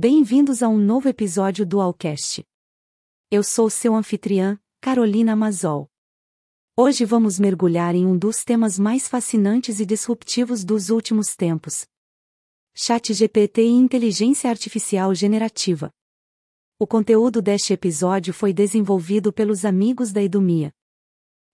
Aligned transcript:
Bem-vindos 0.00 0.62
a 0.62 0.68
um 0.68 0.78
novo 0.78 1.08
episódio 1.08 1.66
do 1.66 1.80
Alcast. 1.80 2.46
Eu 3.32 3.42
sou 3.42 3.68
seu 3.68 3.96
anfitriã, 3.96 4.56
Carolina 4.80 5.34
Mazol. 5.34 5.90
Hoje 6.76 7.04
vamos 7.04 7.40
mergulhar 7.40 7.96
em 7.96 8.06
um 8.06 8.16
dos 8.16 8.44
temas 8.44 8.78
mais 8.78 9.08
fascinantes 9.08 9.80
e 9.80 9.84
disruptivos 9.84 10.64
dos 10.64 10.88
últimos 10.88 11.34
tempos. 11.34 11.84
Chat 12.76 13.12
GPT 13.12 13.62
e 13.62 13.70
inteligência 13.70 14.48
artificial 14.48 15.12
generativa. 15.16 15.92
O 16.78 16.86
conteúdo 16.86 17.42
deste 17.42 17.72
episódio 17.72 18.32
foi 18.32 18.52
desenvolvido 18.52 19.32
pelos 19.32 19.64
amigos 19.64 20.12
da 20.12 20.22
Edumia. 20.22 20.72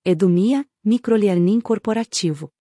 Edumia, 0.04 0.68
Microlearning 0.84 1.62
Corporativo. 1.62 2.52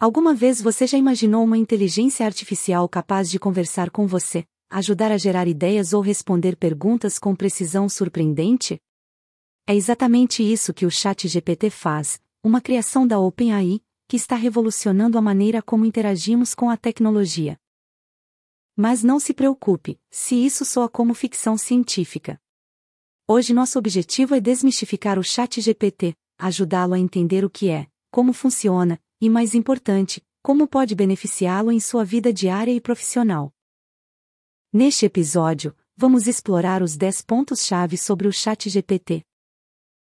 Alguma 0.00 0.34
vez 0.34 0.60
você 0.60 0.84
já 0.84 0.98
imaginou 0.98 1.44
uma 1.44 1.56
inteligência 1.56 2.26
artificial 2.26 2.88
capaz 2.88 3.30
de 3.30 3.38
conversar 3.38 3.88
com 3.88 4.04
você, 4.08 4.44
ajudar 4.74 5.12
a 5.12 5.16
gerar 5.16 5.46
ideias 5.46 5.92
ou 5.92 6.02
responder 6.02 6.56
perguntas 6.56 7.16
com 7.16 7.32
precisão 7.36 7.88
surpreendente? 7.88 8.82
É 9.68 9.72
exatamente 9.72 10.42
isso 10.42 10.74
que 10.74 10.84
o 10.84 10.90
Chat 10.90 11.28
GPT 11.28 11.70
faz, 11.70 12.20
uma 12.42 12.60
criação 12.60 13.06
da 13.06 13.20
OpenAI, 13.20 13.80
que 14.08 14.16
está 14.16 14.34
revolucionando 14.34 15.16
a 15.16 15.22
maneira 15.22 15.62
como 15.62 15.84
interagimos 15.84 16.56
com 16.56 16.68
a 16.68 16.76
tecnologia. 16.76 17.56
Mas 18.76 19.04
não 19.04 19.20
se 19.20 19.32
preocupe, 19.32 19.96
se 20.10 20.34
isso 20.34 20.64
soa 20.64 20.88
como 20.88 21.14
ficção 21.14 21.56
científica. 21.56 22.36
Hoje 23.28 23.54
nosso 23.54 23.78
objetivo 23.78 24.34
é 24.34 24.40
desmistificar 24.40 25.20
o 25.20 25.22
Chat 25.22 25.60
GPT, 25.60 26.16
ajudá-lo 26.36 26.94
a 26.94 26.98
entender 26.98 27.44
o 27.44 27.48
que 27.48 27.70
é, 27.70 27.86
como 28.10 28.32
funciona, 28.32 29.00
e 29.20 29.30
mais 29.30 29.54
importante, 29.54 30.20
como 30.42 30.66
pode 30.66 30.96
beneficiá-lo 30.96 31.70
em 31.70 31.78
sua 31.78 32.04
vida 32.04 32.32
diária 32.32 32.72
e 32.72 32.80
profissional. 32.80 33.53
Neste 34.76 35.06
episódio, 35.06 35.72
vamos 35.96 36.26
explorar 36.26 36.82
os 36.82 36.96
10 36.96 37.22
pontos-chave 37.22 37.96
sobre 37.96 38.26
o 38.26 38.32
Chat 38.32 38.68
GPT. 38.68 39.22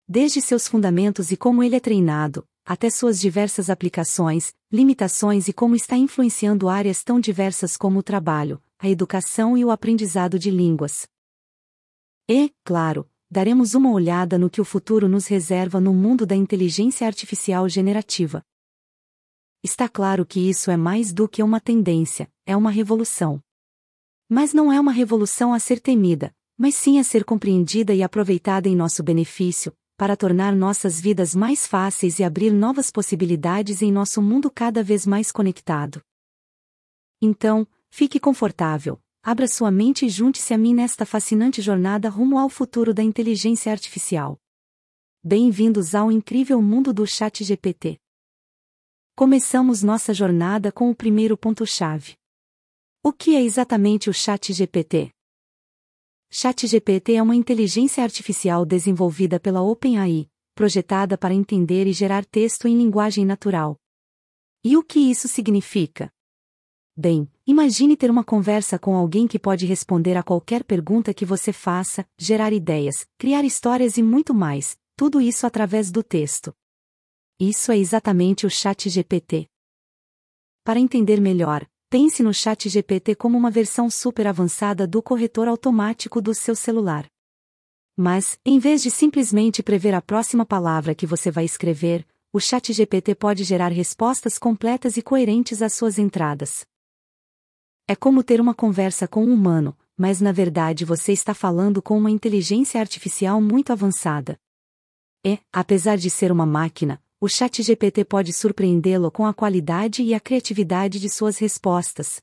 Desde 0.08 0.42
seus 0.42 0.68
fundamentos 0.68 1.32
e 1.32 1.38
como 1.38 1.62
ele 1.62 1.76
é 1.76 1.80
treinado, 1.80 2.44
até 2.66 2.90
suas 2.90 3.20
diversas 3.20 3.70
aplicações, 3.70 4.52
limitações 4.72 5.48
e 5.48 5.54
como 5.54 5.76
está 5.76 5.96
influenciando 5.96 6.68
áreas 6.68 7.04
tão 7.04 7.20
diversas 7.20 7.78
como 7.78 8.00
o 8.00 8.02
trabalho, 8.02 8.60
a 8.80 8.90
educação 8.90 9.56
e 9.56 9.64
o 9.64 9.70
aprendizado 9.70 10.40
de 10.40 10.50
línguas. 10.50 11.08
E, 12.28 12.52
claro, 12.64 13.08
daremos 13.30 13.76
uma 13.76 13.92
olhada 13.92 14.40
no 14.40 14.50
que 14.50 14.60
o 14.60 14.66
futuro 14.66 15.08
nos 15.08 15.28
reserva 15.28 15.80
no 15.80 15.94
mundo 15.94 16.26
da 16.26 16.36
inteligência 16.36 17.06
artificial 17.06 17.70
generativa. 17.70 18.42
Está 19.64 19.88
claro 19.88 20.26
que 20.26 20.40
isso 20.40 20.72
é 20.72 20.78
mais 20.78 21.14
do 21.14 21.30
que 21.30 21.44
uma 21.44 21.62
tendência, 21.62 22.28
é 22.44 22.58
uma 22.58 22.72
revolução. 22.72 23.40
Mas 24.36 24.52
não 24.52 24.74
é 24.74 24.80
uma 24.80 24.92
revolução 24.92 25.54
a 25.54 25.60
ser 25.60 25.80
temida, 25.80 26.34
mas 26.58 26.74
sim 26.74 26.98
a 26.98 27.04
ser 27.04 27.24
compreendida 27.24 27.94
e 27.94 28.02
aproveitada 28.02 28.68
em 28.68 28.76
nosso 28.76 29.04
benefício, 29.04 29.72
para 29.96 30.18
tornar 30.18 30.56
nossas 30.56 31.00
vidas 31.00 31.36
mais 31.36 31.68
fáceis 31.68 32.18
e 32.18 32.24
abrir 32.24 32.50
novas 32.50 32.90
possibilidades 32.90 33.84
em 33.84 33.92
nosso 33.92 34.24
mundo 34.24 34.50
cada 34.50 34.82
vez 34.82 35.06
mais 35.06 35.32
conectado. 35.32 36.02
Então, 37.22 37.68
fique 37.92 38.20
confortável, 38.20 39.00
abra 39.22 39.48
sua 39.48 39.70
mente 39.70 40.08
e 40.08 40.10
junte-se 40.10 40.52
a 40.52 40.58
mim 40.58 40.74
nesta 40.74 41.06
fascinante 41.06 41.62
jornada 41.62 42.10
rumo 42.10 42.40
ao 42.40 42.50
futuro 42.50 42.92
da 42.92 43.04
inteligência 43.04 43.72
artificial. 43.72 44.40
Bem-vindos 45.24 45.94
ao 45.94 46.12
incrível 46.12 46.60
mundo 46.60 46.92
do 46.92 47.06
Chat 47.06 47.44
GPT. 47.44 48.00
Começamos 49.16 49.84
nossa 49.84 50.12
jornada 50.12 50.72
com 50.72 50.90
o 50.90 50.96
primeiro 50.96 51.38
ponto-chave. 51.38 52.16
O 53.06 53.12
que 53.12 53.36
é 53.36 53.42
exatamente 53.42 54.10
o 54.10 54.14
Chat 54.14 54.54
GPT? 54.54 55.12
Chat 56.32 56.66
GPT 56.66 57.16
é 57.16 57.22
uma 57.22 57.36
inteligência 57.36 58.02
artificial 58.02 58.66
desenvolvida 58.66 59.42
pela 59.42 59.62
OpenAI, 59.62 60.30
projetada 60.56 61.18
para 61.18 61.34
entender 61.34 61.86
e 61.86 61.92
gerar 61.92 62.24
texto 62.24 62.66
em 62.66 62.78
linguagem 62.78 63.26
natural. 63.26 63.78
E 64.64 64.78
o 64.78 64.82
que 64.82 65.00
isso 65.02 65.28
significa? 65.28 66.10
Bem, 66.96 67.30
imagine 67.46 67.98
ter 67.98 68.10
uma 68.10 68.24
conversa 68.24 68.80
com 68.80 68.96
alguém 68.96 69.28
que 69.28 69.38
pode 69.38 69.66
responder 69.66 70.16
a 70.16 70.24
qualquer 70.24 70.64
pergunta 70.64 71.14
que 71.14 71.26
você 71.26 71.52
faça, 71.52 72.08
gerar 72.18 72.54
ideias, 72.54 73.06
criar 73.18 73.44
histórias 73.44 73.98
e 73.98 74.02
muito 74.02 74.34
mais, 74.34 74.78
tudo 74.96 75.20
isso 75.20 75.46
através 75.46 75.92
do 75.92 76.02
texto. 76.04 76.56
Isso 77.38 77.70
é 77.70 77.78
exatamente 77.78 78.46
o 78.46 78.50
Chat 78.50 78.90
GPT. 78.90 79.50
Para 80.64 80.80
entender 80.80 81.20
melhor, 81.20 81.68
pense 81.94 82.24
no 82.24 82.34
Chat 82.34 82.68
GPT 82.68 83.14
como 83.14 83.38
uma 83.38 83.52
versão 83.52 83.88
super 83.88 84.26
avançada 84.26 84.88
do 84.88 85.00
corretor 85.00 85.48
automático 85.48 86.20
do 86.20 86.34
seu 86.34 86.56
celular. 86.56 87.06
Mas, 87.96 88.40
em 88.44 88.58
vez 88.58 88.82
de 88.82 88.90
simplesmente 88.90 89.62
prever 89.62 89.94
a 89.94 90.02
próxima 90.02 90.44
palavra 90.44 90.96
que 90.96 91.06
você 91.06 91.30
vai 91.30 91.46
escrever, 91.46 92.04
o 92.34 92.40
Chat 92.40 92.74
GPT 92.74 93.14
pode 93.14 93.44
gerar 93.44 93.68
respostas 93.68 94.40
completas 94.40 94.98
e 94.98 95.04
coerentes 95.04 95.62
às 95.62 95.76
suas 95.76 96.00
entradas. 96.00 96.66
É 97.88 97.96
como 97.96 98.24
ter 98.24 98.42
uma 98.42 98.56
conversa 98.56 99.08
com 99.08 99.24
um 99.24 99.32
humano, 99.32 99.78
mas 99.96 100.20
na 100.20 100.32
verdade 100.32 100.86
você 100.86 101.12
está 101.14 101.36
falando 101.36 101.80
com 101.80 101.96
uma 101.96 102.10
inteligência 102.10 102.82
artificial 102.82 103.40
muito 103.40 103.72
avançada. 103.72 104.36
E, 105.24 105.38
apesar 105.54 105.98
de 105.98 106.10
ser 106.10 106.32
uma 106.32 106.48
máquina, 106.48 107.00
o 107.24 107.30
ChatGPT 107.30 108.04
pode 108.04 108.34
surpreendê-lo 108.34 109.10
com 109.10 109.26
a 109.26 109.34
qualidade 109.34 110.04
e 110.04 110.14
a 110.14 110.20
criatividade 110.20 111.00
de 111.00 111.10
suas 111.10 111.38
respostas. 111.38 112.22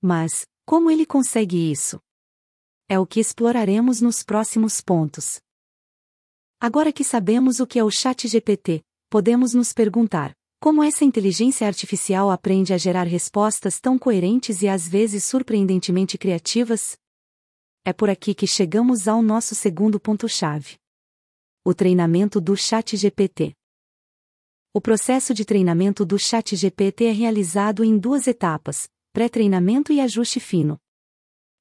Mas, 0.00 0.46
como 0.64 0.88
ele 0.88 1.04
consegue 1.04 1.68
isso? 1.68 1.98
É 2.88 2.96
o 2.96 3.04
que 3.04 3.18
exploraremos 3.18 4.00
nos 4.00 4.22
próximos 4.22 4.80
pontos. 4.80 5.40
Agora 6.60 6.92
que 6.92 7.02
sabemos 7.02 7.58
o 7.58 7.66
que 7.66 7.76
é 7.76 7.82
o 7.82 7.90
ChatGPT, 7.90 8.84
podemos 9.10 9.52
nos 9.52 9.72
perguntar: 9.72 10.32
como 10.60 10.80
essa 10.80 11.04
inteligência 11.04 11.66
artificial 11.66 12.30
aprende 12.30 12.72
a 12.72 12.78
gerar 12.78 13.08
respostas 13.08 13.80
tão 13.80 13.98
coerentes 13.98 14.62
e 14.62 14.68
às 14.68 14.86
vezes 14.86 15.24
surpreendentemente 15.24 16.16
criativas? 16.16 16.96
É 17.84 17.92
por 17.92 18.08
aqui 18.08 18.32
que 18.32 18.46
chegamos 18.46 19.08
ao 19.08 19.20
nosso 19.20 19.56
segundo 19.56 19.98
ponto-chave. 19.98 20.76
O 21.64 21.74
treinamento 21.74 22.40
do 22.40 22.56
ChatGPT. 22.56 23.56
O 24.74 24.80
processo 24.80 25.34
de 25.34 25.44
treinamento 25.44 26.02
do 26.02 26.18
ChatGPT 26.18 27.04
é 27.04 27.12
realizado 27.12 27.84
em 27.84 27.98
duas 27.98 28.26
etapas: 28.26 28.88
pré-treinamento 29.12 29.92
e 29.92 30.00
ajuste 30.00 30.40
fino. 30.40 30.80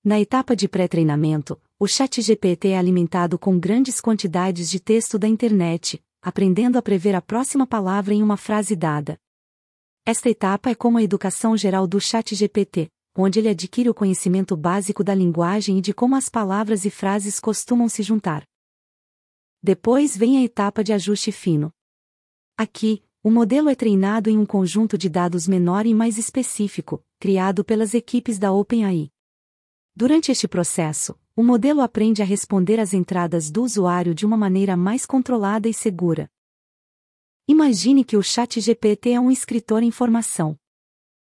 Na 0.02 0.18
etapa 0.18 0.56
de 0.56 0.70
pré-treinamento, 0.70 1.62
o 1.78 1.88
ChatGPT 1.88 2.70
é 2.70 2.78
alimentado 2.78 3.38
com 3.38 3.60
grandes 3.60 4.00
quantidades 4.00 4.70
de 4.70 4.80
texto 4.80 5.20
da 5.20 5.28
internet, 5.28 6.02
aprendendo 6.22 6.78
a 6.78 6.82
prever 6.82 7.14
a 7.14 7.22
próxima 7.22 7.68
palavra 7.68 8.14
em 8.14 8.24
uma 8.24 8.38
frase 8.38 8.78
dada. 8.78 9.20
Esta 10.06 10.30
etapa 10.30 10.70
é 10.70 10.76
como 10.76 10.98
a 10.98 11.04
educação 11.04 11.58
geral 11.58 11.86
do 11.86 12.00
ChatGPT, 12.00 12.90
onde 13.14 13.40
ele 13.40 13.50
adquire 13.50 13.90
o 13.90 13.94
conhecimento 13.94 14.56
básico 14.56 15.04
da 15.04 15.14
linguagem 15.14 15.80
e 15.80 15.82
de 15.82 15.94
como 15.94 16.16
as 16.16 16.30
palavras 16.30 16.86
e 16.86 16.90
frases 16.90 17.42
costumam 17.42 17.90
se 17.90 18.04
juntar. 18.04 18.46
Depois 19.62 20.16
vem 20.16 20.38
a 20.38 20.44
etapa 20.44 20.82
de 20.82 20.94
ajuste 20.94 21.34
fino. 21.34 21.74
Aqui, 22.62 23.04
o 23.24 23.32
modelo 23.32 23.70
é 23.70 23.74
treinado 23.74 24.30
em 24.30 24.38
um 24.38 24.46
conjunto 24.46 24.96
de 24.96 25.10
dados 25.10 25.48
menor 25.48 25.88
e 25.88 25.96
mais 25.96 26.20
específico, 26.20 27.04
criado 27.20 27.66
pelas 27.66 27.96
equipes 27.96 28.38
da 28.38 28.52
OpenAI. 28.52 29.10
Durante 29.96 30.32
este 30.32 30.48
processo, 30.48 31.20
o 31.36 31.42
modelo 31.42 31.82
aprende 31.82 32.22
a 32.22 32.26
responder 32.26 32.80
às 32.80 32.94
entradas 32.94 33.50
do 33.50 33.64
usuário 33.64 34.14
de 34.14 34.28
uma 34.28 34.38
maneira 34.38 34.78
mais 34.78 35.08
controlada 35.08 35.68
e 35.68 35.74
segura. 35.74 36.30
Imagine 37.48 38.04
que 38.04 38.16
o 38.16 38.22
ChatGPT 38.22 39.14
é 39.14 39.20
um 39.20 39.32
escritor 39.32 39.82
em 39.82 39.90
formação. 39.90 40.56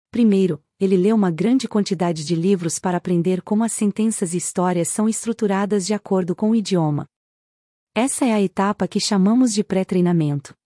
Primeiro, 0.09 0.59
ele 0.79 0.97
lê 0.97 1.13
uma 1.13 1.29
grande 1.29 1.67
quantidade 1.67 2.25
de 2.25 2.33
livros 2.33 2.79
para 2.79 2.97
aprender 2.97 3.43
como 3.43 3.63
as 3.63 3.73
sentenças 3.73 4.33
e 4.33 4.37
histórias 4.37 4.87
são 4.87 5.07
estruturadas 5.07 5.85
de 5.85 5.93
acordo 5.93 6.35
com 6.35 6.49
o 6.49 6.55
idioma. 6.55 7.05
Essa 7.93 8.25
é 8.25 8.33
a 8.33 8.41
etapa 8.41 8.87
que 8.87 8.99
chamamos 8.99 9.53
de 9.53 9.63
pré-treinamento. 9.63 10.57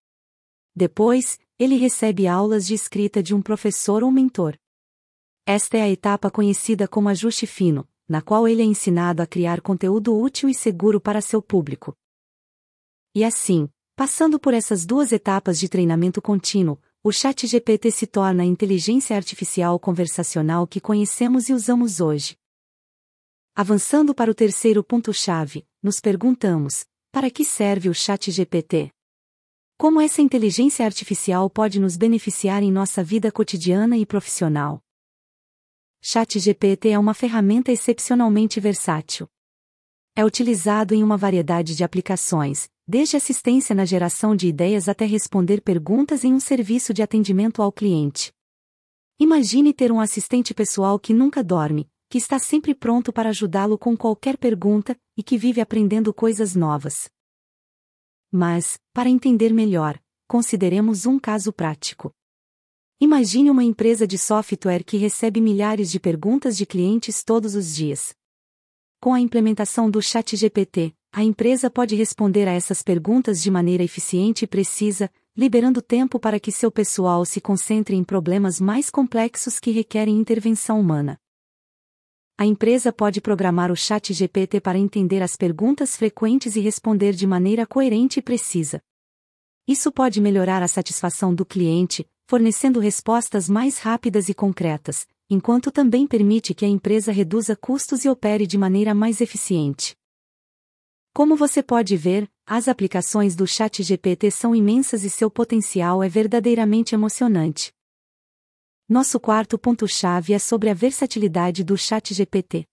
Depois, 0.76 1.40
ele 1.60 1.76
recebe 1.76 2.28
aulas 2.28 2.66
de 2.66 2.74
escrita 2.74 3.22
de 3.22 3.36
um 3.36 3.42
professor 3.42 4.04
ou 4.04 4.12
mentor. 4.12 4.58
Esta 5.46 5.78
é 5.78 5.82
a 5.82 5.90
etapa 5.90 6.32
conhecida 6.32 6.88
como 6.88 7.10
ajuste 7.10 7.46
fino, 7.46 7.88
na 8.08 8.22
qual 8.22 8.48
ele 8.48 8.62
é 8.62 8.66
ensinado 8.66 9.22
a 9.22 9.28
criar 9.28 9.62
conteúdo 9.62 10.18
útil 10.18 10.50
e 10.50 10.54
seguro 10.54 11.00
para 11.00 11.22
seu 11.22 11.42
público. 11.42 11.96
E 13.14 13.24
assim, 13.24 13.70
passando 13.96 14.40
por 14.40 14.54
essas 14.54 14.86
duas 14.86 15.12
etapas 15.12 15.60
de 15.60 15.70
treinamento 15.70 16.22
contínuo, 16.22 16.80
o 17.04 17.12
ChatGPT 17.12 17.92
se 17.92 18.08
torna 18.08 18.44
a 18.44 18.46
inteligência 18.46 19.16
artificial 19.16 19.78
conversacional 19.78 20.66
que 20.66 20.80
conhecemos 20.80 21.50
e 21.50 21.54
usamos 21.54 22.00
hoje. 22.00 22.38
Avançando 23.54 24.16
para 24.16 24.32
o 24.32 24.34
terceiro 24.34 24.84
ponto-chave, 24.84 25.68
nos 25.82 26.00
perguntamos: 26.00 26.86
para 27.12 27.30
que 27.30 27.46
serve 27.46 27.90
o 27.90 27.94
ChatGPT? 27.94 28.92
Como 29.84 30.00
essa 30.00 30.22
inteligência 30.22 30.86
artificial 30.86 31.50
pode 31.50 31.78
nos 31.78 31.98
beneficiar 31.98 32.64
em 32.64 32.72
nossa 32.72 33.04
vida 33.04 33.30
cotidiana 33.30 33.98
e 33.98 34.06
profissional? 34.06 34.82
ChatGPT 36.02 36.92
é 36.92 36.98
uma 36.98 37.14
ferramenta 37.14 37.70
excepcionalmente 37.70 38.62
versátil. 38.62 39.28
É 40.16 40.24
utilizado 40.24 40.96
em 40.96 41.04
uma 41.04 41.18
variedade 41.18 41.76
de 41.76 41.84
aplicações, 41.84 42.70
desde 42.88 43.18
assistência 43.18 43.76
na 43.76 43.84
geração 43.84 44.38
de 44.38 44.48
ideias 44.48 44.88
até 44.88 45.06
responder 45.06 45.60
perguntas 45.60 46.24
em 46.24 46.34
um 46.34 46.40
serviço 46.40 46.94
de 46.94 47.04
atendimento 47.04 47.62
ao 47.62 47.70
cliente. 47.70 48.32
Imagine 49.20 49.74
ter 49.74 49.92
um 49.92 50.00
assistente 50.00 50.54
pessoal 50.54 50.98
que 50.98 51.14
nunca 51.14 51.44
dorme, 51.44 51.90
que 52.10 52.18
está 52.18 52.40
sempre 52.40 52.74
pronto 52.74 53.12
para 53.12 53.32
ajudá-lo 53.32 53.78
com 53.78 53.98
qualquer 53.98 54.38
pergunta 54.38 54.98
e 55.18 55.22
que 55.22 55.38
vive 55.38 55.60
aprendendo 55.60 56.14
coisas 56.14 56.56
novas. 56.56 57.12
Mas, 58.36 58.80
para 58.92 59.12
entender 59.12 59.54
melhor, 59.54 60.02
consideremos 60.28 61.06
um 61.06 61.20
caso 61.20 61.54
prático. 61.54 62.12
Imagine 63.00 63.52
uma 63.52 63.64
empresa 63.64 64.08
de 64.08 64.18
software 64.18 64.84
que 64.84 64.98
recebe 64.98 65.40
milhares 65.40 65.92
de 65.92 66.00
perguntas 66.00 66.58
de 66.58 66.66
clientes 66.66 67.24
todos 67.24 67.54
os 67.54 67.76
dias. 67.76 68.16
Com 69.00 69.14
a 69.14 69.20
implementação 69.20 69.88
do 69.88 70.02
ChatGPT, 70.02 70.96
a 71.12 71.24
empresa 71.24 71.70
pode 71.70 71.94
responder 71.94 72.48
a 72.48 72.54
essas 72.54 72.82
perguntas 72.82 73.40
de 73.40 73.52
maneira 73.52 73.84
eficiente 73.84 74.46
e 74.46 74.48
precisa, 74.48 75.12
liberando 75.38 75.80
tempo 75.80 76.20
para 76.20 76.40
que 76.40 76.52
seu 76.52 76.72
pessoal 76.72 77.24
se 77.26 77.40
concentre 77.40 77.96
em 77.96 78.04
problemas 78.04 78.60
mais 78.60 78.90
complexos 78.90 79.60
que 79.60 79.70
requerem 79.70 80.20
intervenção 80.20 80.80
humana. 80.80 81.20
A 82.36 82.46
empresa 82.46 82.92
pode 82.92 83.22
programar 83.22 83.72
o 83.72 83.76
ChatGPT 83.76 84.60
para 84.60 84.80
entender 84.80 85.22
as 85.22 85.36
perguntas 85.36 85.96
frequentes 85.96 86.56
e 86.56 86.60
responder 86.60 87.14
de 87.14 87.28
maneira 87.28 87.66
coerente 87.68 88.20
e 88.20 88.24
precisa. 88.24 88.82
Isso 89.68 89.92
pode 89.92 90.20
melhorar 90.20 90.64
a 90.64 90.68
satisfação 90.68 91.34
do 91.34 91.46
cliente, 91.46 92.10
fornecendo 92.26 92.80
respostas 92.80 93.48
mais 93.48 93.78
rápidas 93.78 94.30
e 94.30 94.34
concretas, 94.34 95.06
enquanto 95.30 95.72
também 95.72 96.08
permite 96.08 96.56
que 96.56 96.66
a 96.66 96.68
empresa 96.68 97.12
reduza 97.12 97.56
custos 97.56 98.04
e 98.04 98.10
opere 98.10 98.48
de 98.48 98.58
maneira 98.58 98.96
mais 98.96 99.22
eficiente. 99.22 99.96
Como 101.14 101.36
você 101.36 101.62
pode 101.62 101.96
ver, 101.96 102.28
as 102.48 102.68
aplicações 102.68 103.36
do 103.36 103.46
ChatGPT 103.46 104.32
são 104.32 104.56
imensas 104.56 105.04
e 105.04 105.10
seu 105.10 105.30
potencial 105.30 106.04
é 106.04 106.10
verdadeiramente 106.10 106.96
emocionante. 106.96 107.72
Nosso 108.88 109.18
quarto 109.18 109.58
ponto-chave 109.58 110.34
é 110.34 110.40
sobre 110.40 110.70
a 110.70 110.74
versatilidade 110.74 111.64
do 111.64 111.78
ChatGPT. 111.78 112.68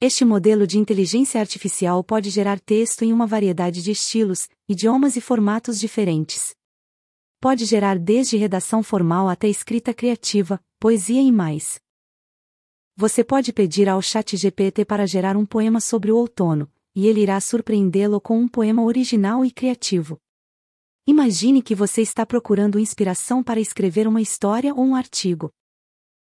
Este 0.00 0.24
modelo 0.24 0.66
de 0.66 0.76
inteligência 0.76 1.40
artificial 1.40 2.02
pode 2.02 2.30
gerar 2.30 2.58
texto 2.58 3.04
em 3.04 3.12
uma 3.12 3.28
variedade 3.28 3.80
de 3.80 3.92
estilos, 3.92 4.48
idiomas 4.68 5.14
e 5.14 5.20
formatos 5.20 5.78
diferentes. 5.78 6.52
Pode 7.40 7.64
gerar 7.64 7.96
desde 7.96 8.36
redação 8.36 8.82
formal 8.82 9.28
até 9.28 9.46
escrita 9.46 9.94
criativa, 9.94 10.60
poesia 10.80 11.22
e 11.22 11.30
mais. 11.30 11.80
Você 12.96 13.22
pode 13.22 13.52
pedir 13.52 13.88
ao 13.88 14.02
ChatGPT 14.02 14.84
para 14.84 15.06
gerar 15.06 15.36
um 15.36 15.46
poema 15.46 15.80
sobre 15.80 16.10
o 16.10 16.16
outono, 16.16 16.68
e 16.92 17.06
ele 17.06 17.20
irá 17.20 17.40
surpreendê-lo 17.40 18.20
com 18.20 18.36
um 18.36 18.48
poema 18.48 18.82
original 18.82 19.44
e 19.44 19.52
criativo. 19.52 20.20
Imagine 21.10 21.60
que 21.60 21.74
você 21.74 22.02
está 22.02 22.24
procurando 22.24 22.78
inspiração 22.78 23.42
para 23.42 23.58
escrever 23.58 24.06
uma 24.06 24.22
história 24.22 24.72
ou 24.72 24.84
um 24.84 24.94
artigo. 24.94 25.50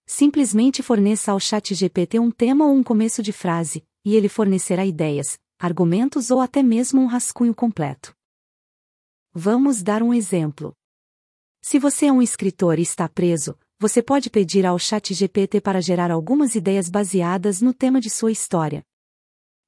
Simplesmente 0.07 0.81
forneça 0.81 1.33
ao 1.33 1.39
ChatGPT 1.39 2.17
um 2.17 2.31
tema 2.31 2.65
ou 2.65 2.73
um 2.73 2.81
começo 2.81 3.21
de 3.21 3.33
frase, 3.33 3.85
e 4.05 4.15
ele 4.15 4.29
fornecerá 4.29 4.85
ideias, 4.85 5.37
argumentos 5.59 6.31
ou 6.31 6.39
até 6.39 6.63
mesmo 6.63 7.01
um 7.01 7.07
rascunho 7.07 7.53
completo. 7.53 8.15
Vamos 9.33 9.83
dar 9.83 10.01
um 10.01 10.13
exemplo. 10.13 10.73
Se 11.61 11.77
você 11.77 12.05
é 12.05 12.13
um 12.13 12.21
escritor 12.21 12.79
e 12.79 12.83
está 12.83 13.09
preso, 13.09 13.59
você 13.77 14.01
pode 14.01 14.29
pedir 14.29 14.65
ao 14.65 14.79
ChatGPT 14.79 15.59
para 15.59 15.81
gerar 15.81 16.09
algumas 16.09 16.55
ideias 16.55 16.89
baseadas 16.89 17.59
no 17.61 17.73
tema 17.73 17.99
de 17.99 18.09
sua 18.09 18.31
história. 18.31 18.81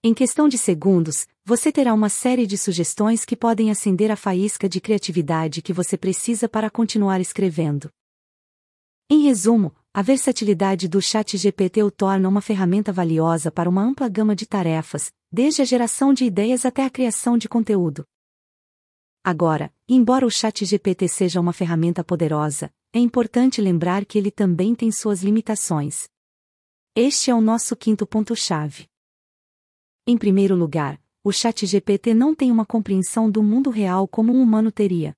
Em 0.04 0.16
questão 0.16 0.50
de 0.50 0.58
segundos, 0.58 1.28
você 1.46 1.72
terá 1.72 1.94
uma 1.94 2.10
série 2.10 2.48
de 2.48 2.58
sugestões 2.58 3.24
que 3.24 3.36
podem 3.36 3.70
acender 3.70 4.10
a 4.10 4.16
faísca 4.16 4.68
de 4.68 4.82
criatividade 4.82 5.62
que 5.62 5.72
você 5.72 5.96
precisa 5.96 6.50
para 6.50 6.72
continuar 6.72 7.22
escrevendo. 7.22 7.88
Em 9.08 9.22
resumo, 9.22 9.76
a 9.94 10.02
versatilidade 10.02 10.88
do 10.88 11.00
ChatGPT 11.00 11.84
o 11.84 11.92
torna 11.92 12.28
uma 12.28 12.42
ferramenta 12.42 12.92
valiosa 12.92 13.52
para 13.52 13.70
uma 13.70 13.84
ampla 13.84 14.10
gama 14.10 14.36
de 14.36 14.48
tarefas, 14.48 15.12
desde 15.32 15.62
a 15.62 15.66
geração 15.66 16.16
de 16.16 16.26
ideias 16.26 16.66
até 16.66 16.84
a 16.84 16.90
criação 16.90 17.38
de 17.38 17.48
conteúdo. 17.48 18.04
Agora, 19.24 19.72
embora 19.88 20.26
o 20.26 20.32
ChatGPT 20.32 21.08
seja 21.08 21.40
uma 21.40 21.54
ferramenta 21.54 22.04
poderosa, 22.04 22.74
é 22.92 22.98
importante 22.98 23.62
lembrar 23.62 24.04
que 24.06 24.18
ele 24.18 24.32
também 24.32 24.74
tem 24.74 24.92
suas 24.92 25.22
limitações. 25.22 26.10
Este 26.96 27.30
é 27.30 27.36
o 27.36 27.40
nosso 27.40 27.76
quinto 27.76 28.08
ponto-chave. 28.08 28.91
Em 30.08 30.18
primeiro 30.18 30.56
lugar, 30.56 31.00
o 31.24 31.32
ChatGPT 31.32 32.16
não 32.16 32.34
tem 32.34 32.52
uma 32.52 32.66
compreensão 32.66 33.30
do 33.30 33.44
mundo 33.44 33.70
real 33.70 34.08
como 34.08 34.34
um 34.34 34.42
humano 34.42 34.72
teria. 34.72 35.16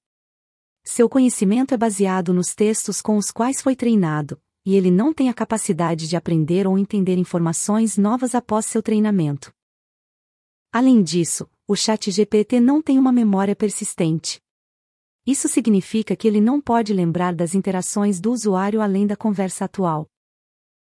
Seu 0.83 1.07
conhecimento 1.07 1.74
é 1.74 1.77
baseado 1.77 2.33
nos 2.33 2.53
textos 2.53 3.01
com 3.01 3.15
os 3.15 3.31
quais 3.31 3.62
foi 3.62 3.77
treinado, 3.77 4.41
e 4.65 4.75
ele 4.75 4.91
não 4.91 5.13
tem 5.13 5.30
a 5.30 5.33
capacidade 5.33 6.06
de 6.09 6.18
aprender 6.18 6.68
ou 6.68 6.77
entender 6.77 7.18
informações 7.18 7.97
novas 7.97 8.35
após 8.35 8.65
seu 8.65 8.83
treinamento. 8.83 9.53
Além 10.69 11.01
disso, 11.01 11.50
o 11.65 11.77
ChatGPT 11.77 12.59
não 12.59 12.81
tem 12.81 13.00
uma 13.00 13.13
memória 13.13 13.56
persistente. 13.56 14.41
Isso 15.25 15.47
significa 15.47 16.13
que 16.13 16.27
ele 16.27 16.41
não 16.41 16.59
pode 16.59 16.94
lembrar 16.94 17.33
das 17.33 17.56
interações 17.56 18.19
do 18.19 18.33
usuário 18.33 18.81
além 18.81 19.07
da 19.07 19.15
conversa 19.15 19.63
atual. 19.63 20.09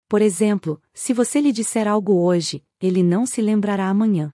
Por 0.08 0.22
exemplo, 0.22 0.82
se 0.94 1.12
você 1.14 1.42
lhe 1.42 1.52
disser 1.52 1.86
algo 1.86 2.14
hoje, 2.14 2.64
ele 2.82 3.04
não 3.04 3.26
se 3.26 3.42
lembrará 3.42 3.90
amanhã. 3.90 4.32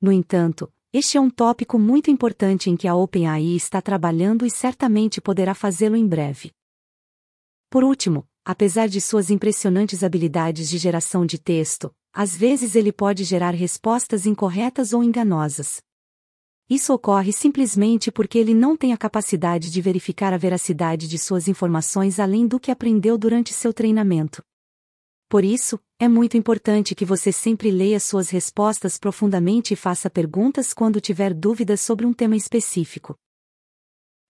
No 0.00 0.10
entanto, 0.10 0.72
este 0.92 1.16
é 1.16 1.20
um 1.20 1.30
tópico 1.30 1.78
muito 1.78 2.10
importante 2.10 2.68
em 2.68 2.76
que 2.76 2.86
a 2.86 2.94
OpenAI 2.94 3.56
está 3.56 3.80
trabalhando 3.80 4.44
e 4.44 4.50
certamente 4.50 5.20
poderá 5.20 5.54
fazê-lo 5.54 5.96
em 5.96 6.06
breve. 6.06 6.52
Por 7.70 7.82
último, 7.82 8.26
apesar 8.44 8.88
de 8.88 9.00
suas 9.00 9.30
impressionantes 9.30 10.04
habilidades 10.04 10.68
de 10.68 10.76
geração 10.76 11.24
de 11.24 11.38
texto, 11.38 11.90
às 12.12 12.36
vezes 12.36 12.74
ele 12.74 12.92
pode 12.92 13.24
gerar 13.24 13.54
respostas 13.54 14.26
incorretas 14.26 14.92
ou 14.92 15.02
enganosas. 15.02 15.80
Isso 16.68 16.92
ocorre 16.92 17.32
simplesmente 17.32 18.10
porque 18.10 18.38
ele 18.38 18.52
não 18.52 18.76
tem 18.76 18.92
a 18.92 18.98
capacidade 18.98 19.70
de 19.70 19.80
verificar 19.80 20.34
a 20.34 20.36
veracidade 20.36 21.08
de 21.08 21.18
suas 21.18 21.48
informações 21.48 22.20
além 22.20 22.46
do 22.46 22.60
que 22.60 22.70
aprendeu 22.70 23.16
durante 23.16 23.54
seu 23.54 23.72
treinamento. 23.72 24.42
Por 25.32 25.46
isso, 25.46 25.80
é 25.98 26.06
muito 26.08 26.36
importante 26.36 26.94
que 26.94 27.06
você 27.06 27.32
sempre 27.32 27.70
leia 27.70 27.98
suas 27.98 28.28
respostas 28.28 28.98
profundamente 28.98 29.72
e 29.72 29.76
faça 29.78 30.10
perguntas 30.10 30.74
quando 30.74 31.00
tiver 31.00 31.32
dúvidas 31.32 31.80
sobre 31.80 32.04
um 32.04 32.12
tema 32.12 32.36
específico. 32.36 33.18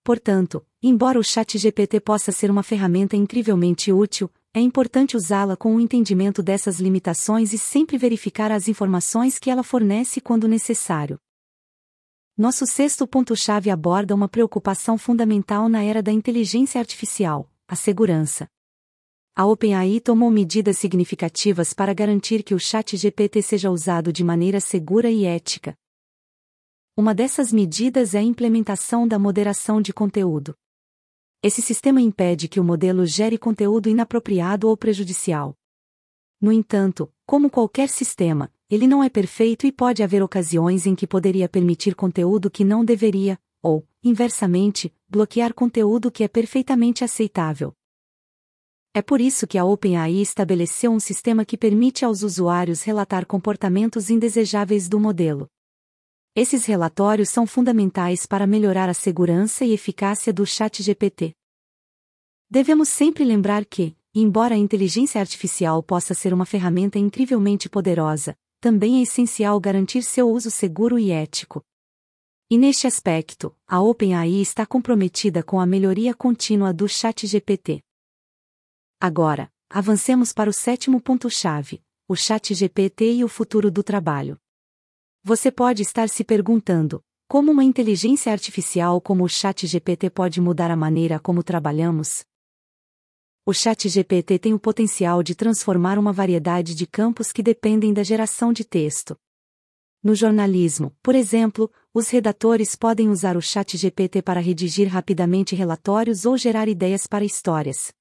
Portanto, 0.04 0.64
embora 0.80 1.18
o 1.18 1.25
ChatGPT 1.25 1.99
possa 1.99 2.30
ser 2.30 2.52
uma 2.52 2.62
ferramenta 2.62 3.16
incrivelmente 3.16 3.90
útil, 3.90 4.30
é 4.54 4.61
importante 4.61 5.16
usá-la 5.16 5.56
com 5.56 5.75
o 5.75 5.80
entendimento 5.80 6.40
dessas 6.40 6.78
limitações 6.78 7.52
e 7.52 7.59
sempre 7.59 7.99
verificar 7.99 8.52
as 8.52 8.68
informações 8.68 9.40
que 9.40 9.50
ela 9.50 9.64
fornece 9.64 10.21
quando 10.21 10.47
necessário. 10.47 11.18
Nosso 12.38 12.64
sexto 12.64 13.09
ponto-chave 13.09 13.71
aborda 13.71 14.14
uma 14.14 14.28
preocupação 14.28 14.97
fundamental 14.97 15.68
na 15.68 15.82
era 15.82 16.00
da 16.00 16.12
inteligência 16.12 16.78
artificial: 16.78 17.50
a 17.66 17.75
segurança 17.75 18.49
a 19.35 19.47
OpenAI 19.47 19.99
tomou 19.99 20.31
medidas 20.31 20.77
significativas 20.77 21.73
para 21.73 21.95
garantir 21.95 22.43
que 22.43 22.55
o 22.55 22.59
ChatGPT 22.59 23.41
seja 23.41 23.71
usado 23.71 24.12
de 24.12 24.23
maneira 24.23 24.61
segura 24.61 25.11
e 25.11 25.25
ética. 25.25 25.75
Uma 26.95 27.15
dessas 27.15 27.51
medidas 27.51 28.15
é 28.15 28.19
a 28.19 28.23
implementação 28.23 29.09
da 29.09 29.19
moderação 29.19 29.81
de 29.81 29.91
conteúdo. 29.91 30.55
Esse 31.43 31.62
sistema 31.62 31.99
impede 31.99 32.47
que 32.47 32.61
o 32.61 32.65
modelo 32.65 33.07
gere 33.07 33.39
conteúdo 33.39 33.89
inapropriado 33.89 34.69
ou 34.69 34.77
prejudicial. 34.77 35.57
No 36.39 36.53
entanto, 36.53 37.11
como 37.25 37.49
qualquer 37.49 37.89
sistema, 37.89 38.53
ele 38.69 38.87
não 38.87 39.03
é 39.03 39.09
perfeito 39.09 39.67
e 39.67 39.73
pode 39.73 40.03
haver 40.03 40.23
ocasiões 40.23 40.85
em 40.85 40.95
que 40.95 41.07
poderia 41.07 41.49
permitir 41.49 41.95
conteúdo 41.95 42.51
que 42.51 42.65
não 42.65 42.85
deveria, 42.85 43.41
ou, 43.62 43.89
inversamente, 44.05 44.95
bloquear 45.09 45.55
conteúdo 45.55 46.11
que 46.11 46.23
é 46.23 46.29
perfeitamente 46.29 47.03
aceitável. 47.03 47.75
É 48.94 49.00
por 49.00 49.22
isso 49.22 49.46
que 49.46 49.56
a 49.56 49.64
OpenAI 49.64 50.16
estabeleceu 50.16 50.92
um 50.92 51.00
sistema 51.00 51.46
que 51.46 51.56
permite 51.56 52.04
aos 52.04 52.22
usuários 52.22 52.82
relatar 52.82 53.25
comportamentos 53.25 54.11
indesejáveis 54.11 54.87
do 54.87 55.00
modelo. 55.00 55.49
Esses 56.37 56.66
relatórios 56.66 57.30
são 57.30 57.46
fundamentais 57.46 58.26
para 58.26 58.46
melhorar 58.46 58.90
a 58.90 58.94
segurança 58.94 59.64
e 59.64 59.72
eficácia 59.72 60.30
do 60.30 60.44
ChatGPT. 60.44 61.32
Devemos 62.50 62.90
sempre 62.90 63.25
lembrar 63.25 63.64
que, 63.64 63.96
embora 64.14 64.56
a 64.56 64.58
inteligência 64.58 65.22
artificial 65.22 65.82
possa 65.82 66.12
ser 66.12 66.34
uma 66.34 66.44
ferramenta 66.44 66.99
incrivelmente 66.99 67.70
poderosa, 67.70 68.37
também 68.61 68.99
é 68.99 69.02
essencial 69.02 69.58
garantir 69.58 70.02
seu 70.02 70.30
uso 70.30 70.50
seguro 70.50 70.99
e 70.99 71.11
ético. 71.11 71.64
E 72.50 72.58
neste 72.58 72.87
aspecto, 72.87 73.56
a 73.66 73.80
OpenAI 73.80 74.42
está 74.42 74.66
comprometida 74.66 75.42
com 75.42 75.58
a 75.58 75.64
melhoria 75.64 76.12
contínua 76.12 76.75
do 76.75 76.87
ChatGPT. 76.87 77.82
Agora, 79.04 79.52
avancemos 79.68 80.32
para 80.32 80.49
o 80.49 80.52
sétimo 80.52 81.00
ponto-chave: 81.00 81.82
o 82.06 82.14
Chat 82.14 82.54
GPT 82.54 83.14
e 83.14 83.25
o 83.25 83.28
futuro 83.28 83.68
do 83.68 83.82
trabalho. 83.82 84.38
Você 85.25 85.50
pode 85.50 85.82
estar 85.82 86.09
se 86.09 86.23
perguntando: 86.23 87.02
como 87.26 87.50
uma 87.50 87.64
inteligência 87.64 88.30
artificial 88.30 89.00
como 89.00 89.25
o 89.25 89.28
Chat 89.28 89.66
GPT 89.66 90.09
pode 90.09 90.40
mudar 90.40 90.71
a 90.71 90.76
maneira 90.76 91.18
como 91.18 91.42
trabalhamos? 91.42 92.25
O 93.44 93.52
Chat 93.52 93.88
GPT 93.88 94.38
tem 94.38 94.54
o 94.54 94.59
potencial 94.61 95.21
de 95.21 95.35
transformar 95.35 95.99
uma 95.99 96.12
variedade 96.12 96.73
de 96.73 96.87
campos 96.87 97.32
que 97.32 97.42
dependem 97.42 97.92
da 97.92 98.04
geração 98.04 98.52
de 98.52 98.64
texto. 98.64 99.16
No 100.00 100.14
jornalismo, 100.14 100.97
por 101.02 101.16
exemplo, 101.16 101.68
os 101.92 102.09
redatores 102.09 102.76
podem 102.76 103.09
usar 103.09 103.37
o 103.37 103.42
Chat 103.42 103.76
GPT 103.76 104.23
para 104.23 104.38
redigir 104.38 104.87
rapidamente 104.87 105.56
relatórios 105.56 106.25
ou 106.25 106.37
gerar 106.37 106.68
ideias 106.68 107.09
para 107.09 107.25
histórias. 107.25 107.92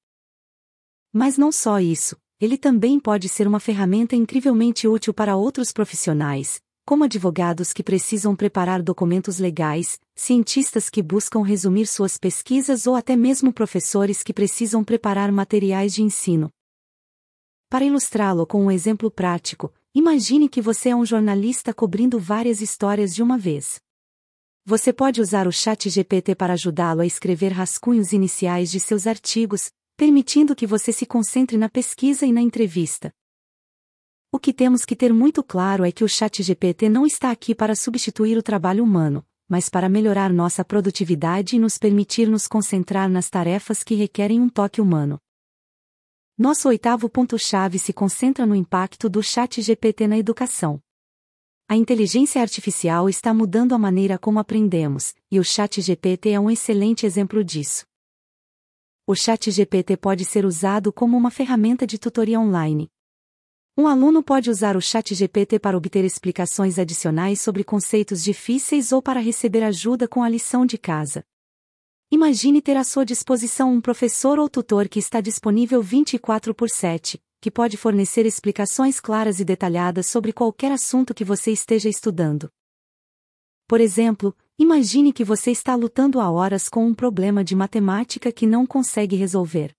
Mas 1.12 1.36
não 1.36 1.52
só 1.52 1.78
isso, 1.78 2.16
ele 2.40 2.56
também 2.56 2.98
pode 2.98 3.28
ser 3.28 3.46
uma 3.46 3.60
ferramenta 3.60 4.16
incrivelmente 4.16 4.88
útil 4.88 5.12
para 5.12 5.36
outros 5.36 5.70
profissionais, 5.70 6.60
como 6.86 7.04
advogados 7.04 7.72
que 7.72 7.82
precisam 7.82 8.34
preparar 8.34 8.82
documentos 8.82 9.38
legais, 9.38 10.00
cientistas 10.16 10.88
que 10.88 11.02
buscam 11.02 11.42
resumir 11.42 11.86
suas 11.86 12.16
pesquisas 12.16 12.86
ou 12.86 12.96
até 12.96 13.14
mesmo 13.14 13.52
professores 13.52 14.22
que 14.22 14.32
precisam 14.32 14.82
preparar 14.82 15.30
materiais 15.30 15.94
de 15.94 16.02
ensino. 16.02 16.50
Para 17.68 17.84
ilustrá-lo 17.84 18.46
com 18.46 18.64
um 18.64 18.70
exemplo 18.70 19.10
prático, 19.10 19.72
imagine 19.94 20.48
que 20.48 20.60
você 20.60 20.88
é 20.88 20.96
um 20.96 21.04
jornalista 21.04 21.74
cobrindo 21.74 22.18
várias 22.18 22.60
histórias 22.60 23.14
de 23.14 23.22
uma 23.22 23.36
vez. 23.36 23.80
Você 24.64 24.92
pode 24.92 25.20
usar 25.20 25.46
o 25.46 25.52
Chat 25.52 25.90
GPT 25.90 26.34
para 26.34 26.54
ajudá-lo 26.54 27.00
a 27.00 27.06
escrever 27.06 27.52
rascunhos 27.52 28.12
iniciais 28.12 28.70
de 28.70 28.78
seus 28.78 29.06
artigos, 29.06 29.72
permitindo 30.02 30.56
que 30.56 30.66
você 30.66 30.92
se 30.92 31.06
concentre 31.06 31.56
na 31.56 31.68
pesquisa 31.68 32.26
e 32.26 32.32
na 32.32 32.40
entrevista. 32.40 33.14
O 34.32 34.38
que 34.40 34.52
temos 34.52 34.84
que 34.84 34.96
ter 34.96 35.14
muito 35.14 35.44
claro 35.44 35.84
é 35.84 35.92
que 35.92 36.02
o 36.02 36.08
ChatGPT 36.08 36.88
não 36.88 37.06
está 37.06 37.30
aqui 37.30 37.54
para 37.54 37.76
substituir 37.76 38.36
o 38.36 38.42
trabalho 38.42 38.82
humano, 38.82 39.24
mas 39.48 39.68
para 39.68 39.88
melhorar 39.88 40.32
nossa 40.32 40.64
produtividade 40.64 41.54
e 41.54 41.58
nos 41.60 41.78
permitir 41.78 42.28
nos 42.28 42.48
concentrar 42.48 43.08
nas 43.08 43.30
tarefas 43.30 43.84
que 43.84 43.94
requerem 43.94 44.40
um 44.40 44.48
toque 44.48 44.80
humano. 44.80 45.20
Nosso 46.36 46.66
oitavo 46.66 47.08
ponto-chave 47.08 47.78
se 47.78 47.92
concentra 47.92 48.44
no 48.44 48.56
impacto 48.56 49.08
do 49.08 49.22
ChatGPT 49.22 50.08
na 50.08 50.18
educação. 50.18 50.80
A 51.68 51.76
inteligência 51.76 52.42
artificial 52.42 53.08
está 53.08 53.32
mudando 53.32 53.72
a 53.72 53.78
maneira 53.78 54.18
como 54.18 54.40
aprendemos, 54.40 55.14
e 55.30 55.38
o 55.38 55.44
ChatGPT 55.44 56.30
é 56.30 56.40
um 56.40 56.50
excelente 56.50 57.06
exemplo 57.06 57.44
disso. 57.44 57.86
O 59.12 59.14
ChatGPT 59.14 59.94
pode 59.98 60.24
ser 60.24 60.46
usado 60.46 60.90
como 60.90 61.18
uma 61.18 61.30
ferramenta 61.30 61.86
de 61.86 61.98
tutoria 61.98 62.40
online, 62.40 62.90
um 63.76 63.86
aluno 63.86 64.22
pode 64.22 64.48
usar 64.48 64.74
o 64.74 64.80
Chat 64.80 65.14
GPT 65.14 65.58
para 65.58 65.76
obter 65.76 66.02
explicações 66.02 66.78
adicionais 66.78 67.38
sobre 67.38 67.62
conceitos 67.62 68.24
difíceis 68.24 68.90
ou 68.90 69.02
para 69.02 69.20
receber 69.20 69.62
ajuda 69.64 70.08
com 70.08 70.22
a 70.22 70.30
lição 70.30 70.64
de 70.64 70.78
casa. 70.78 71.22
Imagine 72.10 72.62
ter 72.62 72.74
à 72.78 72.84
sua 72.84 73.04
disposição 73.04 73.70
um 73.70 73.82
professor 73.82 74.38
ou 74.38 74.48
tutor 74.48 74.88
que 74.88 74.98
está 74.98 75.20
disponível 75.20 75.82
24 75.82 76.54
por 76.54 76.70
7, 76.70 77.22
que 77.38 77.50
pode 77.50 77.76
fornecer 77.76 78.24
explicações 78.24 78.98
claras 78.98 79.40
e 79.40 79.44
detalhadas 79.44 80.06
sobre 80.06 80.32
qualquer 80.32 80.72
assunto 80.72 81.12
que 81.12 81.22
você 81.22 81.52
esteja 81.52 81.90
estudando. 81.90 82.50
Por 83.68 83.78
exemplo, 83.78 84.34
imagine 84.62 85.12
que 85.12 85.24
você 85.24 85.50
está 85.50 85.74
lutando 85.74 86.20
há 86.20 86.30
horas 86.30 86.68
com 86.68 86.86
um 86.86 86.94
problema 86.94 87.42
de 87.42 87.54
matemática 87.54 88.30
que 88.30 88.46
não 88.46 88.64
consegue 88.64 89.16
resolver. 89.16 89.74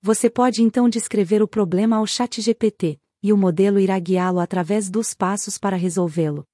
Você 0.00 0.30
pode 0.30 0.62
então 0.62 0.88
descrever 0.88 1.42
o 1.42 1.48
problema 1.48 1.96
ao 1.96 2.06
Chat 2.06 2.40
GPT, 2.40 3.00
e 3.22 3.32
o 3.32 3.36
modelo 3.36 3.80
irá 3.80 3.98
guiá-lo 3.98 4.38
através 4.38 4.88
dos 4.88 5.12
passos 5.12 5.58
para 5.58 5.76
resolvê-lo. 5.76 6.46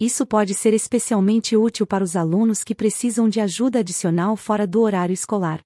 Isso 0.00 0.26
pode 0.26 0.54
ser 0.54 0.74
especialmente 0.74 1.56
útil 1.56 1.86
para 1.86 2.02
os 2.02 2.16
alunos 2.16 2.64
que 2.64 2.74
precisam 2.74 3.28
de 3.28 3.40
ajuda 3.40 3.78
adicional 3.78 4.36
fora 4.36 4.66
do 4.66 4.80
horário 4.80 5.14
escolar. 5.14 5.62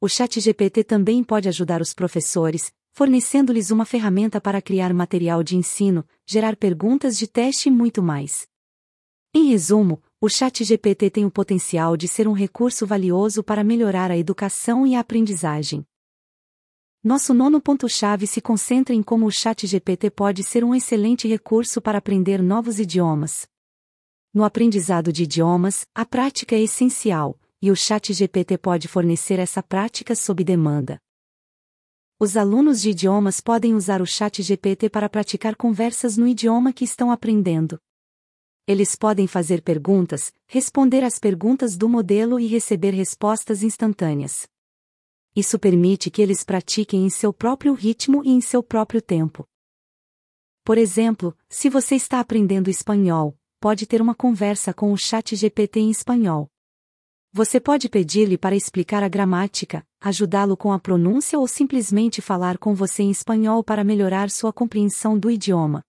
O 0.00 0.08
ChatGPT 0.08 0.82
também 0.82 1.22
pode 1.22 1.48
ajudar 1.48 1.80
os 1.80 1.94
professores, 1.94 2.72
fornecendo-lhes 2.90 3.70
uma 3.70 3.84
ferramenta 3.84 4.40
para 4.40 4.60
criar 4.60 4.92
material 4.92 5.44
de 5.44 5.56
ensino, 5.56 6.04
gerar 6.26 6.56
perguntas 6.56 7.16
de 7.16 7.28
teste 7.28 7.68
e 7.68 7.72
muito 7.72 8.02
mais. 8.02 8.48
Em 9.36 9.48
resumo, 9.48 10.00
o 10.20 10.28
ChatGPT 10.28 11.10
tem 11.10 11.24
o 11.24 11.30
potencial 11.30 11.96
de 11.96 12.06
ser 12.06 12.28
um 12.28 12.32
recurso 12.32 12.86
valioso 12.86 13.42
para 13.42 13.64
melhorar 13.64 14.08
a 14.08 14.16
educação 14.16 14.86
e 14.86 14.94
a 14.94 15.00
aprendizagem. 15.00 15.84
Nosso 17.02 17.34
nono 17.34 17.60
ponto-chave 17.60 18.28
se 18.28 18.40
concentra 18.40 18.94
em 18.94 19.02
como 19.02 19.26
o 19.26 19.32
Chat 19.32 19.66
GPT 19.66 20.10
pode 20.10 20.44
ser 20.44 20.62
um 20.62 20.72
excelente 20.72 21.26
recurso 21.26 21.82
para 21.82 21.98
aprender 21.98 22.40
novos 22.40 22.78
idiomas. 22.78 23.44
No 24.32 24.44
aprendizado 24.44 25.12
de 25.12 25.24
idiomas, 25.24 25.84
a 25.92 26.06
prática 26.06 26.54
é 26.54 26.60
essencial, 26.60 27.36
e 27.60 27.72
o 27.72 27.76
Chat 27.76 28.12
GPT 28.12 28.56
pode 28.56 28.86
fornecer 28.86 29.40
essa 29.40 29.64
prática 29.64 30.14
sob 30.14 30.44
demanda. 30.44 30.96
Os 32.20 32.36
alunos 32.36 32.80
de 32.80 32.90
idiomas 32.90 33.40
podem 33.40 33.74
usar 33.74 34.00
o 34.00 34.06
Chat 34.06 34.40
GPT 34.40 34.88
para 34.88 35.08
praticar 35.08 35.56
conversas 35.56 36.16
no 36.16 36.28
idioma 36.28 36.72
que 36.72 36.84
estão 36.84 37.10
aprendendo. 37.10 37.80
Eles 38.66 38.96
podem 38.96 39.26
fazer 39.26 39.60
perguntas, 39.60 40.32
responder 40.46 41.04
às 41.04 41.18
perguntas 41.18 41.76
do 41.76 41.86
modelo 41.86 42.40
e 42.40 42.46
receber 42.46 42.92
respostas 42.92 43.62
instantâneas. 43.62 44.48
Isso 45.36 45.58
permite 45.58 46.10
que 46.10 46.22
eles 46.22 46.42
pratiquem 46.42 47.04
em 47.04 47.10
seu 47.10 47.30
próprio 47.30 47.74
ritmo 47.74 48.24
e 48.24 48.30
em 48.30 48.40
seu 48.40 48.62
próprio 48.62 49.02
tempo. 49.02 49.46
Por 50.64 50.78
exemplo, 50.78 51.36
se 51.46 51.68
você 51.68 51.94
está 51.94 52.20
aprendendo 52.20 52.70
espanhol, 52.70 53.36
pode 53.60 53.86
ter 53.86 54.00
uma 54.00 54.14
conversa 54.14 54.72
com 54.72 54.92
o 54.94 54.96
chat 54.96 55.36
GPT 55.36 55.80
em 55.80 55.90
espanhol. 55.90 56.48
Você 57.34 57.60
pode 57.60 57.90
pedir-lhe 57.90 58.38
para 58.38 58.56
explicar 58.56 59.02
a 59.02 59.08
gramática, 59.08 59.86
ajudá-lo 60.00 60.56
com 60.56 60.72
a 60.72 60.78
pronúncia 60.78 61.38
ou 61.38 61.46
simplesmente 61.46 62.22
falar 62.22 62.56
com 62.56 62.74
você 62.74 63.02
em 63.02 63.10
espanhol 63.10 63.62
para 63.62 63.84
melhorar 63.84 64.30
sua 64.30 64.54
compreensão 64.54 65.18
do 65.18 65.30
idioma. 65.30 65.82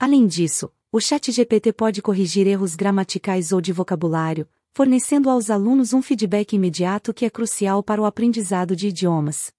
Além 0.00 0.26
disso, 0.26 0.72
o 0.94 1.00
chat 1.00 1.32
GPT 1.32 1.72
pode 1.72 2.02
corrigir 2.02 2.46
erros 2.46 2.74
gramaticais 2.74 3.50
ou 3.50 3.62
de 3.62 3.72
vocabulário, 3.72 4.46
fornecendo 4.74 5.30
aos 5.30 5.48
alunos 5.48 5.94
um 5.94 6.02
feedback 6.02 6.52
imediato 6.52 7.14
que 7.14 7.24
é 7.24 7.30
crucial 7.30 7.82
para 7.82 8.02
o 8.02 8.04
aprendizado 8.04 8.76
de 8.76 8.88
idiomas. 8.88 9.50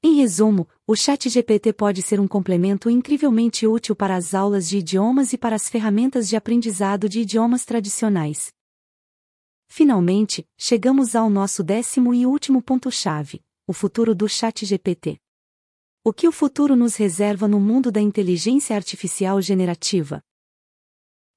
Em 0.00 0.14
resumo, 0.14 0.68
o 0.86 0.94
ChatGPT 0.94 1.72
pode 1.72 2.02
ser 2.02 2.20
um 2.20 2.28
complemento 2.28 2.88
incrivelmente 2.88 3.66
útil 3.66 3.96
para 3.96 4.14
as 4.14 4.32
aulas 4.32 4.68
de 4.68 4.78
idiomas 4.78 5.32
e 5.32 5.38
para 5.38 5.56
as 5.56 5.68
ferramentas 5.68 6.28
de 6.28 6.36
aprendizado 6.36 7.08
de 7.08 7.20
idiomas 7.20 7.64
tradicionais. 7.64 8.52
Finalmente, 9.68 10.46
chegamos 10.56 11.16
ao 11.16 11.28
nosso 11.28 11.64
décimo 11.64 12.14
e 12.14 12.26
último 12.26 12.62
ponto-chave: 12.62 13.42
o 13.66 13.72
futuro 13.72 14.14
do 14.14 14.28
ChatGPT. 14.28 15.21
O 16.04 16.12
que 16.12 16.26
o 16.26 16.32
futuro 16.32 16.74
nos 16.74 16.96
reserva 16.96 17.46
no 17.46 17.60
mundo 17.60 17.92
da 17.92 18.00
inteligência 18.00 18.74
artificial 18.74 19.40
generativa? 19.40 20.20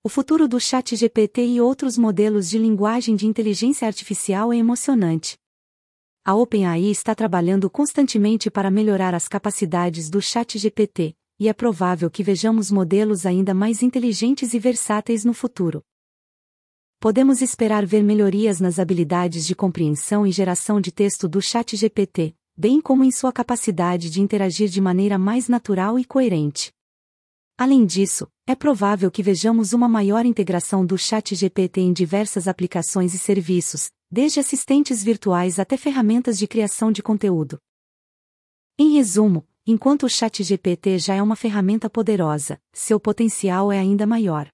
O 0.03 0.09
futuro 0.09 0.47
do 0.47 0.59
Chat 0.59 0.95
GPT 0.95 1.45
e 1.45 1.61
outros 1.61 1.99
modelos 1.99 2.49
de 2.49 2.57
linguagem 2.57 3.15
de 3.15 3.27
inteligência 3.27 3.85
artificial 3.85 4.51
é 4.51 4.57
emocionante. 4.57 5.37
A 6.23 6.33
OpenAI 6.33 6.85
está 6.85 7.13
trabalhando 7.13 7.69
constantemente 7.69 8.49
para 8.49 8.71
melhorar 8.71 9.13
as 9.13 9.27
capacidades 9.27 10.09
do 10.09 10.19
Chat 10.19 10.57
GPT, 10.57 11.15
e 11.39 11.47
é 11.47 11.53
provável 11.53 12.09
que 12.09 12.23
vejamos 12.23 12.71
modelos 12.71 13.27
ainda 13.27 13.53
mais 13.53 13.83
inteligentes 13.83 14.55
e 14.55 14.57
versáteis 14.57 15.23
no 15.23 15.35
futuro. 15.35 15.83
Podemos 16.99 17.39
esperar 17.39 17.85
ver 17.85 18.01
melhorias 18.01 18.59
nas 18.59 18.79
habilidades 18.79 19.45
de 19.45 19.53
compreensão 19.53 20.25
e 20.25 20.31
geração 20.31 20.81
de 20.81 20.91
texto 20.91 21.27
do 21.27 21.39
Chat 21.39 21.77
GPT, 21.77 22.35
bem 22.57 22.79
como 22.79 23.03
em 23.03 23.11
sua 23.11 23.33
capacidade 23.33 24.09
de 24.09 24.21
interagir 24.21 24.69
de 24.69 24.79
maneira 24.79 25.17
mais 25.17 25.49
natural 25.49 25.99
e 25.99 26.05
coerente. 26.05 26.71
Além 27.57 27.85
disso, 27.85 28.27
é 28.47 28.55
provável 28.55 29.09
que 29.09 29.23
vejamos 29.23 29.73
uma 29.73 29.87
maior 29.87 30.25
integração 30.25 30.85
do 30.85 30.97
Chat 30.97 31.35
GPT 31.35 31.81
em 31.81 31.93
diversas 31.93 32.47
aplicações 32.47 33.13
e 33.13 33.19
serviços, 33.19 33.89
desde 34.09 34.39
assistentes 34.39 35.03
virtuais 35.03 35.59
até 35.59 35.77
ferramentas 35.77 36.37
de 36.37 36.47
criação 36.47 36.91
de 36.91 37.01
conteúdo. 37.01 37.59
Em 38.77 38.93
resumo, 38.93 39.47
enquanto 39.65 40.03
o 40.03 40.09
Chat 40.09 40.43
GPT 40.43 40.99
já 40.99 41.15
é 41.15 41.21
uma 41.21 41.35
ferramenta 41.35 41.89
poderosa, 41.89 42.61
seu 42.73 42.99
potencial 42.99 43.71
é 43.71 43.79
ainda 43.79 44.05
maior. 44.05 44.49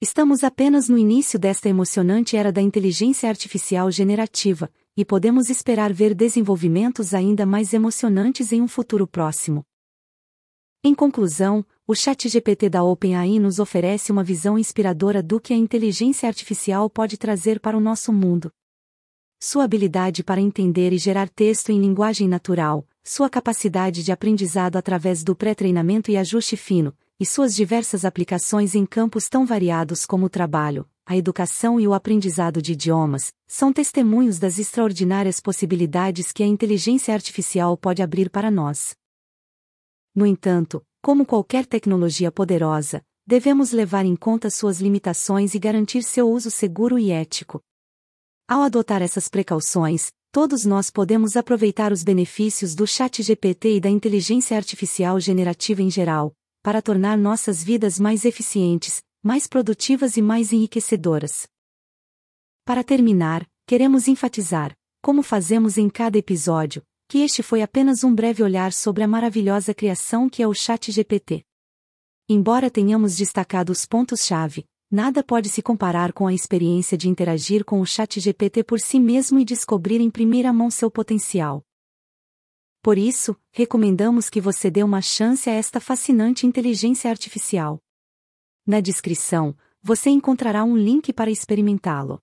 Estamos 0.00 0.44
apenas 0.44 0.88
no 0.88 0.96
início 0.96 1.38
desta 1.38 1.68
emocionante 1.68 2.36
era 2.36 2.52
da 2.52 2.62
inteligência 2.62 3.28
artificial 3.28 3.90
generativa, 3.90 4.70
e 4.98 5.04
podemos 5.04 5.48
esperar 5.48 5.92
ver 5.92 6.12
desenvolvimentos 6.12 7.14
ainda 7.14 7.46
mais 7.46 7.72
emocionantes 7.72 8.50
em 8.50 8.60
um 8.60 8.66
futuro 8.66 9.06
próximo. 9.06 9.64
Em 10.82 10.92
conclusão, 10.92 11.64
o 11.86 11.94
ChatGPT 11.94 12.68
da 12.68 12.82
OpenAI 12.82 13.38
nos 13.38 13.60
oferece 13.60 14.10
uma 14.10 14.24
visão 14.24 14.58
inspiradora 14.58 15.22
do 15.22 15.38
que 15.38 15.54
a 15.54 15.56
inteligência 15.56 16.26
artificial 16.26 16.90
pode 16.90 17.16
trazer 17.16 17.60
para 17.60 17.76
o 17.76 17.80
nosso 17.80 18.12
mundo. 18.12 18.50
sua 19.40 19.62
habilidade 19.62 20.24
para 20.24 20.40
entender 20.40 20.92
e 20.92 20.98
gerar 20.98 21.28
texto 21.28 21.70
em 21.70 21.78
linguagem 21.80 22.26
natural, 22.26 22.84
sua 23.04 23.30
capacidade 23.30 24.02
de 24.02 24.10
aprendizado 24.10 24.74
através 24.74 25.22
do 25.22 25.36
pré-treinamento 25.36 26.10
e 26.10 26.16
ajuste 26.16 26.56
fino, 26.56 26.92
e 27.20 27.24
suas 27.24 27.54
diversas 27.54 28.04
aplicações 28.04 28.74
em 28.74 28.84
campos 28.84 29.28
tão 29.28 29.46
variados 29.46 30.04
como 30.04 30.26
o 30.26 30.28
trabalho, 30.28 30.88
a 31.08 31.16
educação 31.16 31.80
e 31.80 31.88
o 31.88 31.94
aprendizado 31.94 32.60
de 32.60 32.72
idiomas, 32.72 33.32
são 33.46 33.72
testemunhos 33.72 34.38
das 34.38 34.58
extraordinárias 34.58 35.40
possibilidades 35.40 36.32
que 36.32 36.42
a 36.42 36.46
inteligência 36.46 37.14
artificial 37.14 37.78
pode 37.78 38.02
abrir 38.02 38.28
para 38.28 38.50
nós. 38.50 38.94
No 40.14 40.26
entanto, 40.26 40.84
como 41.00 41.24
qualquer 41.24 41.64
tecnologia 41.64 42.30
poderosa, 42.30 43.02
devemos 43.26 43.72
levar 43.72 44.04
em 44.04 44.14
conta 44.14 44.50
suas 44.50 44.82
limitações 44.82 45.54
e 45.54 45.58
garantir 45.58 46.02
seu 46.02 46.28
uso 46.28 46.50
seguro 46.50 46.98
e 46.98 47.10
ético. 47.10 47.58
Ao 48.46 48.60
adotar 48.60 49.00
essas 49.00 49.28
precauções, 49.28 50.08
todos 50.30 50.66
nós 50.66 50.90
podemos 50.90 51.38
aproveitar 51.38 51.90
os 51.90 52.04
benefícios 52.04 52.74
do 52.74 52.86
Chat 52.86 53.22
GPT 53.22 53.76
e 53.76 53.80
da 53.80 53.88
inteligência 53.88 54.58
artificial 54.58 55.18
generativa 55.18 55.80
em 55.80 55.90
geral, 55.90 56.34
para 56.62 56.82
tornar 56.82 57.16
nossas 57.16 57.64
vidas 57.64 57.98
mais 57.98 58.26
eficientes, 58.26 59.00
mais 59.22 59.46
produtivas 59.46 60.16
e 60.16 60.22
mais 60.22 60.52
enriquecedoras. 60.52 61.46
Para 62.64 62.84
terminar, 62.84 63.48
queremos 63.66 64.08
enfatizar, 64.08 64.76
como 65.02 65.22
fazemos 65.22 65.78
em 65.78 65.88
cada 65.88 66.18
episódio, 66.18 66.82
que 67.08 67.18
este 67.18 67.42
foi 67.42 67.62
apenas 67.62 68.04
um 68.04 68.14
breve 68.14 68.42
olhar 68.42 68.72
sobre 68.72 69.02
a 69.02 69.08
maravilhosa 69.08 69.72
criação 69.72 70.28
que 70.28 70.42
é 70.42 70.46
o 70.46 70.52
Chat 70.52 70.92
GPT. 70.92 71.42
Embora 72.28 72.70
tenhamos 72.70 73.16
destacado 73.16 73.70
os 73.70 73.86
pontos-chave, 73.86 74.66
nada 74.90 75.24
pode 75.24 75.48
se 75.48 75.62
comparar 75.62 76.12
com 76.12 76.26
a 76.26 76.34
experiência 76.34 76.98
de 76.98 77.08
interagir 77.08 77.64
com 77.64 77.80
o 77.80 77.86
Chat 77.86 78.20
GPT 78.20 78.62
por 78.64 78.78
si 78.78 79.00
mesmo 79.00 79.38
e 79.38 79.44
descobrir 79.44 80.00
em 80.00 80.10
primeira 80.10 80.52
mão 80.52 80.70
seu 80.70 80.90
potencial. 80.90 81.62
Por 82.82 82.98
isso, 82.98 83.34
recomendamos 83.50 84.28
que 84.28 84.40
você 84.40 84.70
dê 84.70 84.82
uma 84.82 85.00
chance 85.00 85.48
a 85.48 85.52
esta 85.52 85.80
fascinante 85.80 86.46
inteligência 86.46 87.10
artificial. 87.10 87.80
Na 88.68 88.80
descrição, 88.80 89.56
você 89.82 90.10
encontrará 90.10 90.62
um 90.62 90.76
link 90.76 91.10
para 91.10 91.30
experimentá-lo. 91.30 92.22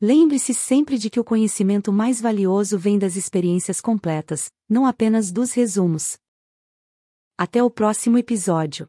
Lembre-se 0.00 0.52
sempre 0.52 0.98
de 0.98 1.08
que 1.08 1.20
o 1.20 1.24
conhecimento 1.24 1.92
mais 1.92 2.20
valioso 2.20 2.76
vem 2.76 2.98
das 2.98 3.14
experiências 3.14 3.80
completas, 3.80 4.50
não 4.68 4.84
apenas 4.84 5.30
dos 5.30 5.52
resumos. 5.52 6.18
Até 7.38 7.62
o 7.62 7.70
próximo 7.70 8.18
episódio. 8.18 8.88